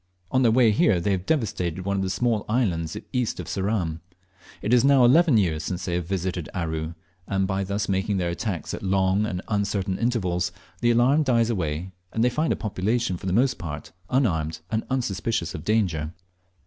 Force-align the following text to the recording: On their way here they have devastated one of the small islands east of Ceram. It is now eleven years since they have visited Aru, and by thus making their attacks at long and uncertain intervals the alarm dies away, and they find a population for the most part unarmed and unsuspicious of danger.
On 0.31 0.41
their 0.41 0.51
way 0.51 0.71
here 0.71 0.99
they 0.99 1.11
have 1.11 1.27
devastated 1.27 1.85
one 1.85 1.97
of 1.97 2.01
the 2.01 2.09
small 2.09 2.43
islands 2.49 2.97
east 3.13 3.39
of 3.39 3.45
Ceram. 3.47 3.99
It 4.63 4.73
is 4.73 4.83
now 4.83 5.05
eleven 5.05 5.37
years 5.37 5.61
since 5.61 5.85
they 5.85 5.93
have 5.93 6.07
visited 6.07 6.49
Aru, 6.55 6.95
and 7.27 7.45
by 7.45 7.63
thus 7.63 7.87
making 7.87 8.17
their 8.17 8.31
attacks 8.31 8.73
at 8.73 8.81
long 8.81 9.27
and 9.27 9.43
uncertain 9.47 9.99
intervals 9.99 10.51
the 10.79 10.89
alarm 10.89 11.21
dies 11.21 11.51
away, 11.51 11.91
and 12.11 12.23
they 12.23 12.31
find 12.31 12.51
a 12.51 12.55
population 12.55 13.15
for 13.15 13.27
the 13.27 13.31
most 13.31 13.59
part 13.59 13.91
unarmed 14.09 14.61
and 14.71 14.85
unsuspicious 14.89 15.53
of 15.53 15.63
danger. 15.63 16.11